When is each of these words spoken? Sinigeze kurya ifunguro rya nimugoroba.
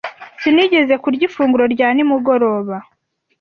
Sinigeze 0.41 0.93
kurya 1.03 1.23
ifunguro 1.27 1.65
rya 1.73 1.87
nimugoroba. 1.95 2.75